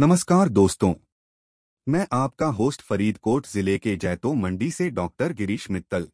नमस्कार 0.00 0.48
दोस्तों। 0.48 0.94
मैं 1.88 2.06
आपका 2.12 2.46
होस्ट 2.46 2.82
फरीदकोट 2.82 3.46
ज़िले 3.46 3.78
के 3.78 3.96
जैतो 3.96 4.34
मंडी 4.34 4.70
से 4.70 4.90
डॉक्टर 4.90 5.32
गिरीश 5.32 5.70
मित्तल। 5.70 6.08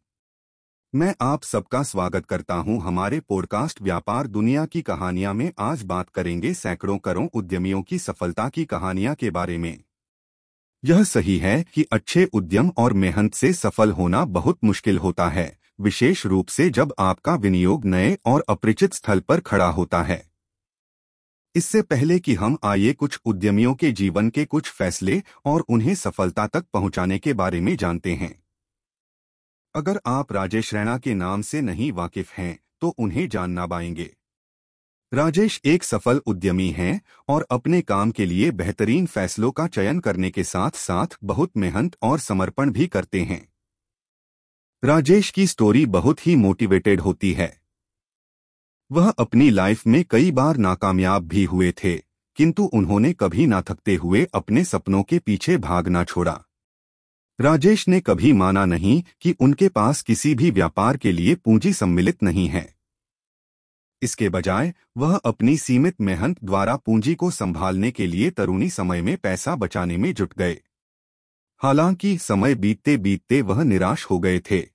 मैं 0.94 1.14
आप 1.20 1.42
सबका 1.42 1.82
स्वागत 1.82 2.26
करता 2.26 2.54
हूँ 2.54 2.80
हमारे 2.82 3.20
पॉडकास्ट 3.20 3.82
व्यापार 3.82 4.26
दुनिया 4.26 4.66
की 4.66 4.82
कहानियाँ 4.82 5.34
में। 5.34 5.52
आज 5.58 5.82
बात 5.82 6.10
करेंगे 6.10 6.54
सैकड़ों 6.54 6.98
करोड़ 6.98 7.28
उद्यमियों 7.34 7.82
की 7.82 7.98
सफलता 7.98 8.48
की 8.48 8.64
कहानियाँ 8.64 9.14
के 9.14 9.30
बारे 9.30 9.58
में। 9.58 9.84
यह 10.84 11.04
सही 11.04 11.38
है 11.38 11.64
कि 11.74 11.86
अच्छे 11.92 12.28
उद्यम 12.32 12.72
और 12.76 12.92
मेहनत 12.92 13.34
से 13.34 13.52
सफल 13.52 13.90
होना 13.90 14.24
बहुत 14.24 14.58
मुश्किल 14.64 14.98
होता 14.98 15.28
है, 15.28 15.58
विशेष 15.80 16.26
रूप 16.26 16.48
से 16.48 16.70
जब 16.70 16.94
आपका 16.98 17.34
विनियोग 17.34 17.84
नए 17.84 18.18
और 18.26 18.44
अपरिचित 18.48 18.94
स्थल 18.94 19.20
पर 19.20 19.40
खड़ा 19.40 19.68
होता 19.68 20.02
है। 20.02 20.29
इससे 21.54 21.82
पहले 21.82 22.18
कि 22.18 22.34
हम 22.34 22.58
आइए 22.64 22.92
कुछ 22.92 23.18
उद्यमियों 23.24 23.74
के 23.74 23.92
जीवन 23.92 24.30
के 24.30 24.44
कुछ 24.44 24.70
फैसले 24.70 25.22
और 25.44 25.60
उन्हें 25.60 25.94
सफलता 25.94 26.46
तक 26.46 26.64
पहुँचाने 26.72 27.18
के 27.18 27.32
बारे 27.32 27.60
में 27.60 27.76
जानते 27.76 28.14
हैं। 28.14 28.42
अगर 29.74 30.00
आप 30.06 30.32
राजेश 30.32 30.74
रैना 30.74 30.98
के 30.98 31.14
नाम 31.14 31.42
से 31.42 31.60
नहीं 31.60 31.92
वाकिफ 31.92 32.32
हैं 32.32 32.58
तो 32.80 32.88
उन्हें 32.88 33.28
जानना 33.28 33.66
पाएँगे। 33.66 34.10
राजेश 35.12 35.60
एक 35.64 35.84
सफल 35.84 36.20
उद्यमी 36.26 36.70
हैं 36.70 37.00
और 37.28 37.46
अपने 37.50 37.80
काम 37.82 38.10
के 38.10 38.26
लिए 38.26 38.50
बेहतरीन 38.50 39.06
फैसलों 39.06 39.50
का 39.50 39.66
चयन 39.66 40.00
करने 40.00 40.30
के 40.30 40.44
साथ 40.44 40.70
साथ 40.70 41.18
बहुत 41.24 41.56
मेहनत 41.56 41.96
और 42.02 42.18
समर्पण 42.18 42.70
भी 42.70 42.86
करते 42.86 43.22
हैं। 43.22 43.48
राजेश 44.84 45.30
की 45.30 45.46
स्टोरी 45.46 45.86
बहुत 45.86 46.26
ही 46.26 46.36
मोटिवेटेड 46.36 47.00
होती 47.00 47.32
है। 47.32 47.59
वह 48.92 49.10
अपनी 49.10 49.50
लाइफ 49.50 49.86
में 49.86 50.04
कई 50.10 50.30
बार 50.30 50.56
नाकामयाब 50.56 51.28
भी 51.28 51.44
हुए 51.44 51.72
थे, 51.72 51.96
किंतु 52.36 52.64
उन्होंने 52.64 53.12
कभी 53.12 53.46
ना 53.46 53.62
थकते 53.62 53.94
हुए 53.94 54.26
अपने 54.34 54.64
सपनों 54.64 55.02
के 55.02 55.18
पीछे 55.18 55.56
भागना 55.56 56.04
छोड़ा। 56.04 56.44
राजेश 57.40 57.88
ने 57.88 58.00
कभी 58.00 58.32
माना 58.32 58.64
नहीं 58.64 59.02
कि 59.20 59.34
उनके 59.40 59.68
पास 59.68 60.02
किसी 60.02 60.34
भी 60.34 60.50
व्यापार 60.50 60.96
के 60.96 61.12
लिए 61.12 61.34
पूंजी 61.34 61.72
सम्मिलित 61.72 62.22
नहीं 62.22 62.48
है। 62.48 62.74
इसके 64.02 64.28
बजाय, 64.28 64.74
वह 64.96 65.16
अपनी 65.16 65.56
सीमित 65.56 66.00
मेहनत 66.00 66.44
द्वारा 66.44 66.76
पूंजी 66.76 67.14
को 67.14 67.30
संभालने 67.30 67.90
के 67.90 68.06
लिए 68.06 68.30
तरुणी 68.30 68.70
समय 68.70 69.02
में 69.02 69.16
पैसा 69.16 69.56
बचाने 69.56 69.96
में 69.96 70.14
जुट 70.14 70.34
गए। 70.38 70.60
हालाँकि 71.58 72.18
समय 72.18 72.54
बीतते 72.54 72.96
बीतते 72.96 73.42
वह 73.42 73.62
निराश 73.62 74.04
हो 74.04 74.18
गए 74.18 74.40
थे। 74.50 74.68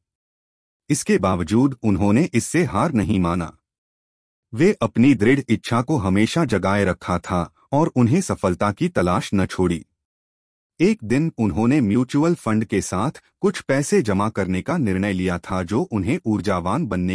इसके 0.89 1.17
बावजूद 1.17 1.77
उन्होंने 1.83 2.29
इससे 2.33 2.63
हार 2.63 2.91
नहीं 2.91 3.19
माना। 3.19 3.57
वे 4.55 4.75
अपनी 4.81 5.15
दृढ़ 5.15 5.39
इच्छा 5.49 5.81
को 5.81 5.97
हमेशा 5.97 6.45
जगाए 6.45 6.85
रखा 6.85 7.19
था 7.19 7.53
और 7.71 7.91
उन्हें 7.95 8.21
सफलता 8.21 8.71
की 8.71 8.87
तलाश 8.87 9.29
न 9.33 9.45
छोड़ी। 9.45 9.85
एक 10.79 10.99
दिन 11.03 11.31
उन्होंने 11.37 11.81
म्यूचुअल 11.81 12.35
फंड 12.35 12.65
के 12.65 12.81
साथ 12.81 13.11
कुछ 13.41 13.61
पैसे 13.61 14.01
जमा 14.01 14.29
करने 14.29 14.61
का 14.61 14.77
निर्णय 14.77 15.13
लिया 15.13 15.37
था 15.37 15.63
जो 15.63 15.81
उन्हें 15.81 16.19
ऊर्जावान 16.25 16.87
बनने 16.87 17.13